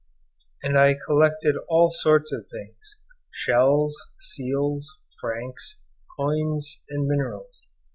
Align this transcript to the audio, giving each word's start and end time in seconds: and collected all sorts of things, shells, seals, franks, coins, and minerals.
and 0.63 0.73
collected 1.05 1.53
all 1.69 1.91
sorts 1.91 2.33
of 2.33 2.47
things, 2.51 2.95
shells, 3.29 3.95
seals, 4.19 4.97
franks, 5.19 5.77
coins, 6.17 6.81
and 6.89 7.05
minerals. 7.05 7.61